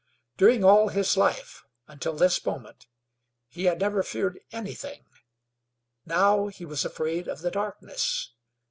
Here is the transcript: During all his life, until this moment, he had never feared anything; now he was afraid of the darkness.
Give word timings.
During 0.35 0.63
all 0.63 0.87
his 0.87 1.15
life, 1.15 1.63
until 1.87 2.13
this 2.15 2.43
moment, 2.43 2.87
he 3.47 3.65
had 3.65 3.79
never 3.79 4.01
feared 4.01 4.39
anything; 4.51 5.05
now 6.07 6.47
he 6.47 6.65
was 6.65 6.83
afraid 6.83 7.27
of 7.27 7.41
the 7.43 7.51
darkness. 7.51 8.31